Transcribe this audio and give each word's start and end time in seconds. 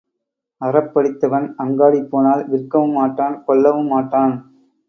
அறப்படித்தவன் 0.61 1.45
அங்காடி 1.57 2.01
போனால், 2.05 2.43
விற்கவும் 2.47 2.93
மாட்டான் 2.93 3.37
கொள்ளவும் 3.45 3.87
மாட்டான். 3.87 4.35